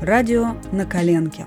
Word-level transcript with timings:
Радио 0.00 0.56
на 0.72 0.84
коленке. 0.84 1.46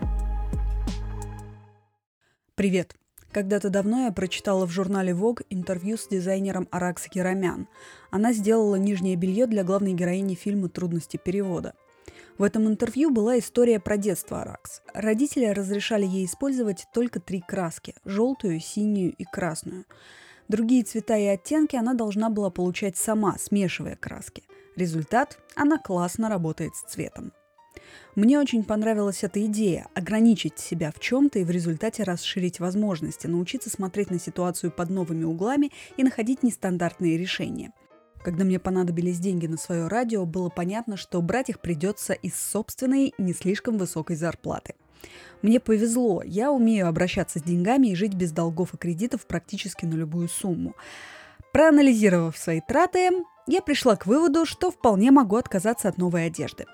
Привет! 2.56 2.95
Когда-то 3.32 3.69
давно 3.69 4.06
я 4.06 4.11
прочитала 4.11 4.66
в 4.66 4.72
журнале 4.72 5.14
Vogue 5.14 5.45
интервью 5.51 5.98
с 5.98 6.08
дизайнером 6.08 6.67
Аракс 6.72 7.04
Керамян. 7.04 7.67
Она 8.09 8.34
сделала 8.34 8.75
нижнее 8.75 9.16
белье 9.18 9.46
для 9.46 9.64
главной 9.64 9.93
героини 9.93 10.34
фильма 10.34 10.68
«Трудности 10.68 11.18
перевода». 11.23 11.75
В 12.39 12.43
этом 12.43 12.68
интервью 12.68 13.12
была 13.12 13.38
история 13.38 13.80
про 13.80 13.98
детство 13.98 14.41
Аракс. 14.41 14.81
Родители 14.95 15.45
разрешали 15.45 16.07
ей 16.07 16.25
использовать 16.25 16.88
только 16.91 17.20
три 17.20 17.41
краски– 17.41 17.93
желтую, 18.04 18.59
синюю 18.61 19.13
и 19.13 19.25
красную. 19.25 19.86
Другие 20.47 20.84
цвета 20.84 21.18
и 21.18 21.25
оттенки 21.25 21.75
она 21.75 21.93
должна 21.93 22.31
была 22.31 22.50
получать 22.50 22.97
сама, 22.97 23.38
смешивая 23.38 23.95
краски. 23.95 24.41
Результат– 24.75 25.38
она 25.55 25.77
классно 25.77 26.29
работает 26.29 26.75
с 26.75 26.91
цветом. 26.91 27.31
Мне 28.16 28.40
очень 28.40 28.64
понравилась 28.64 29.23
эта 29.23 29.46
идея– 29.46 29.88
ограничить 29.94 30.60
себя 30.60 30.91
в 30.91 31.00
чем-то 31.00 31.40
и 31.40 31.44
в 31.44 31.52
результате 31.52 32.04
расширить 32.04 32.60
возможности, 32.60 33.27
научиться 33.27 33.70
смотреть 33.70 34.10
на 34.10 34.20
ситуацию 34.20 34.72
под 34.72 34.90
новыми 34.90 35.23
углами 35.23 35.72
и 35.98 36.04
находить 36.04 36.44
нестандартные 36.44 37.18
решения. 37.18 37.72
Когда 38.24 38.44
мне 38.44 38.60
понадобились 38.60 39.20
деньги 39.20 39.48
на 39.48 39.58
свое 39.58 39.88
радио, 39.88 40.26
было 40.26 40.50
понятно, 40.50 40.98
что 40.98 41.22
брать 41.22 41.50
их 41.50 41.62
придется 41.62 42.13
из 42.13 42.36
собственной 42.36 43.13
не 43.18 43.34
слишком 43.34 43.77
высокой 43.77 44.16
зарплаты– 44.16 44.76
мне 45.41 45.60
повезло, 45.60 46.22
я 46.26 46.52
умею 46.52 46.88
обращаться 46.88 47.40
с 47.40 47.44
деньгами 47.44 47.88
и 47.88 47.96
жить 47.96 48.13
без 48.13 48.32
долгов 48.32 48.74
и 48.74 48.77
кредитов 48.77 49.26
практически 49.26 49.86
на 49.86 49.94
любую 49.94 50.27
сумму. 50.27 50.76
Проанализировав 51.54 52.38
свои 52.38 52.62
траты, 52.66 53.10
я 53.49 53.62
пришла 53.62 53.95
к 53.95 54.05
выводу, 54.05 54.45
что 54.45 54.71
вполне 54.71 55.12
могу 55.12 55.35
отказаться 55.35 55.90
от 55.90 55.98
новой 55.98 56.27
одежды. 56.27 56.66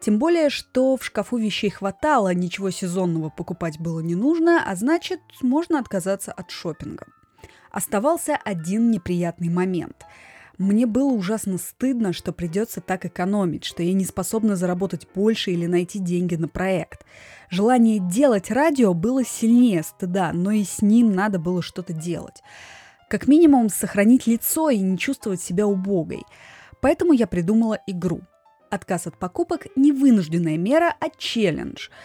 Тем 0.00 0.18
более, 0.18 0.50
что 0.50 0.96
в 0.96 1.04
шкафу 1.04 1.36
вещей 1.36 1.70
хватало, 1.70 2.32
ничего 2.32 2.70
сезонного 2.70 3.30
покупать 3.30 3.80
было 3.80 4.00
не 4.00 4.14
нужно, 4.14 4.62
а 4.64 4.76
значит, 4.76 5.20
можно 5.42 5.78
отказаться 5.78 6.32
от 6.32 6.50
шопинга. 6.50 7.06
Оставался 7.70 8.38
один 8.44 8.90
неприятный 8.90 9.48
момент– 9.48 10.06
мне 10.60 10.84
было 10.84 11.10
ужасно 11.10 11.56
стыдно, 11.56 12.12
что 12.12 12.32
придется 12.32 12.82
так 12.82 13.06
экономить, 13.06 13.64
что 13.64 13.82
я 13.82 13.94
не 13.94 14.04
способна 14.04 14.56
заработать 14.56 15.08
больше 15.14 15.52
или 15.52 15.64
найти 15.64 15.98
деньги 15.98 16.34
на 16.34 16.48
проект. 16.48 17.06
Желание 17.48 17.98
делать 17.98 18.50
радио 18.50 18.92
было 18.92 19.24
сильнее 19.24 19.82
стыда, 19.82 20.32
но 20.34 20.50
и 20.50 20.64
с 20.64 20.82
ним 20.82 21.14
надо 21.14 21.38
было 21.38 21.62
что-то 21.62 21.94
делать. 21.94 22.42
Как 23.10 23.26
минимум 23.26 23.70
сохранить 23.70 24.28
лицо 24.28 24.70
и 24.70 24.78
не 24.78 24.96
чувствовать 24.96 25.42
себя 25.42 25.66
убогой. 25.66 26.22
Поэтому 26.80 27.12
я 27.12 27.26
придумала 27.26 27.80
игру. 27.88 28.20
Отказ 28.70 29.08
от 29.08 29.18
покупок– 29.18 29.66
не 29.76 29.90
вынужденная 29.90 30.56
мера, 30.56 30.94
а 31.00 31.08
челлендж– 31.18 31.88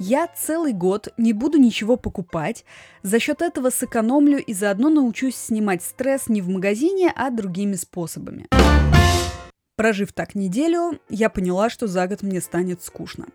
я 0.00 0.28
целый 0.28 0.72
год 0.72 1.08
не 1.16 1.32
буду 1.32 1.58
ничего 1.58 1.96
покупать, 1.96 2.64
за 3.02 3.18
счет 3.18 3.42
этого 3.42 3.70
сэкономлю 3.70 4.38
и 4.38 4.54
заодно 4.54 4.90
научусь 4.90 5.34
снимать 5.34 5.82
стресс 5.82 6.28
не 6.28 6.40
в 6.40 6.48
магазине, 6.48 7.12
а 7.16 7.30
другими 7.30 7.74
способами. 7.74 8.46
Прожив 9.74 10.12
так 10.12 10.36
неделю, 10.36 11.00
я 11.08 11.28
поняла, 11.28 11.68
что 11.68 11.88
за 11.88 12.06
год 12.06 12.22
мне 12.22 12.40
станет 12.40 12.80
скучно. 12.80 13.26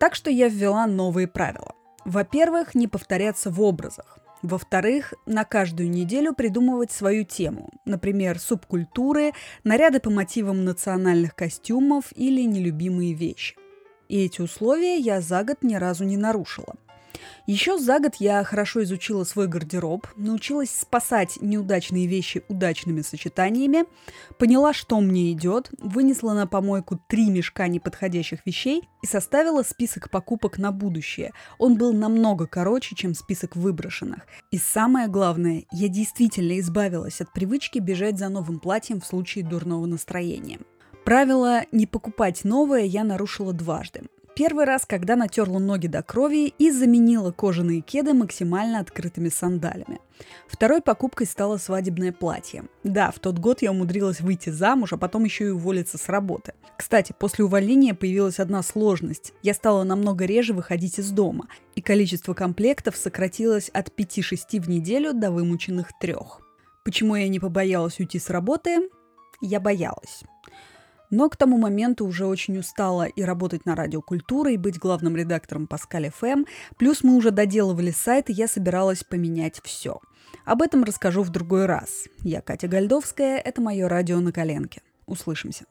Так 0.00 0.16
что 0.16 0.28
я 0.28 0.48
ввела 0.48 0.88
новые 0.88 1.28
правила. 1.28 1.72
Во-первых, 2.04 2.74
не 2.74 2.88
повторяться 2.88 3.50
в 3.50 3.62
образах. 3.62 4.18
Во-вторых, 4.46 5.12
на 5.26 5.44
каждую 5.44 5.90
неделю 5.90 6.32
придумывать 6.32 6.92
свою 6.92 7.24
тему, 7.24 7.68
например, 7.84 8.38
субкультуры, 8.38 9.32
наряды 9.64 9.98
по 9.98 10.08
мотивам 10.08 10.64
национальных 10.64 11.34
костюмов 11.34 12.12
или 12.14 12.42
нелюбимые 12.42 13.12
вещи. 13.12 13.56
И 14.08 14.24
эти 14.24 14.40
условия 14.40 14.98
я 14.98 15.20
за 15.20 15.42
год 15.42 15.64
ни 15.64 15.74
разу 15.74 16.04
не 16.04 16.16
нарушила. 16.16 16.76
Еще 17.46 17.78
за 17.78 17.98
год 18.00 18.16
я 18.16 18.42
хорошо 18.44 18.82
изучила 18.82 19.24
свой 19.24 19.46
гардероб, 19.46 20.06
научилась 20.16 20.70
спасать 20.70 21.38
неудачные 21.40 22.06
вещи 22.06 22.44
удачными 22.48 23.02
сочетаниями, 23.02 23.84
поняла, 24.38 24.72
что 24.72 25.00
мне 25.00 25.32
идет, 25.32 25.70
вынесла 25.78 26.32
на 26.32 26.46
помойку 26.46 27.00
три 27.08 27.30
мешка 27.30 27.68
неподходящих 27.68 28.40
вещей 28.44 28.88
и 29.02 29.06
составила 29.06 29.62
список 29.62 30.10
покупок 30.10 30.58
на 30.58 30.72
будущее. 30.72 31.32
Он 31.58 31.76
был 31.76 31.92
намного 31.92 32.46
короче, 32.46 32.96
чем 32.96 33.14
список 33.14 33.56
выброшенных. 33.56 34.26
И 34.50 34.58
самое 34.58 35.08
главное, 35.08 35.64
я 35.70 35.88
действительно 35.88 36.58
избавилась 36.58 37.20
от 37.20 37.32
привычки 37.32 37.78
бежать 37.78 38.18
за 38.18 38.28
новым 38.28 38.58
платьем 38.58 39.00
в 39.00 39.06
случае 39.06 39.44
дурного 39.44 39.86
настроения. 39.86 40.58
Правило 41.04 41.62
«не 41.70 41.86
покупать 41.86 42.42
новое» 42.42 42.82
я 42.82 43.04
нарушила 43.04 43.52
дважды. 43.52 44.02
Первый 44.36 44.66
раз, 44.66 44.84
когда 44.84 45.16
натерла 45.16 45.58
ноги 45.58 45.86
до 45.86 46.02
крови 46.02 46.52
и 46.58 46.70
заменила 46.70 47.32
кожаные 47.32 47.80
кеды 47.80 48.12
максимально 48.12 48.80
открытыми 48.80 49.30
сандалями. 49.30 49.98
Второй 50.46 50.82
покупкой 50.82 51.26
стало 51.26 51.56
свадебное 51.56 52.12
платье. 52.12 52.64
Да, 52.84 53.10
в 53.10 53.18
тот 53.18 53.38
год 53.38 53.62
я 53.62 53.70
умудрилась 53.70 54.20
выйти 54.20 54.50
замуж, 54.50 54.92
а 54.92 54.98
потом 54.98 55.24
еще 55.24 55.46
и 55.46 55.50
уволиться 55.50 55.96
с 55.96 56.10
работы. 56.10 56.52
Кстати, 56.76 57.14
после 57.18 57.46
увольнения 57.46 57.94
появилась 57.94 58.38
одна 58.38 58.62
сложность. 58.62 59.32
Я 59.42 59.54
стала 59.54 59.84
намного 59.84 60.26
реже 60.26 60.52
выходить 60.52 60.98
из 60.98 61.10
дома, 61.12 61.48
и 61.74 61.80
количество 61.80 62.34
комплектов 62.34 62.94
сократилось 62.94 63.70
от 63.70 63.88
5-6 63.88 64.60
в 64.60 64.68
неделю 64.68 65.14
до 65.14 65.30
вымученных 65.30 65.98
трех. 65.98 66.42
Почему 66.84 67.16
я 67.16 67.26
не 67.28 67.40
побоялась 67.40 67.98
уйти 68.00 68.18
с 68.18 68.28
работы? 68.28 68.90
Я 69.40 69.60
боялась. 69.60 70.24
Но 71.10 71.28
к 71.28 71.36
тому 71.36 71.58
моменту 71.58 72.06
уже 72.06 72.26
очень 72.26 72.58
устала 72.58 73.04
и 73.04 73.22
работать 73.22 73.66
на 73.66 73.74
радиокультуре, 73.74 74.54
и 74.54 74.58
быть 74.58 74.78
главным 74.78 75.16
редактором 75.16 75.66
Паскаль 75.66 76.10
ФМ. 76.10 76.44
Плюс 76.76 77.02
мы 77.02 77.16
уже 77.16 77.30
доделывали 77.30 77.90
сайт, 77.90 78.30
и 78.30 78.32
я 78.32 78.48
собиралась 78.48 79.04
поменять 79.04 79.60
все. 79.62 80.00
Об 80.44 80.62
этом 80.62 80.84
расскажу 80.84 81.22
в 81.22 81.30
другой 81.30 81.66
раз. 81.66 82.04
Я 82.22 82.40
Катя 82.40 82.68
Гальдовская, 82.68 83.38
это 83.38 83.60
мое 83.60 83.88
радио 83.88 84.20
на 84.20 84.32
коленке. 84.32 84.82
Услышимся. 85.06 85.64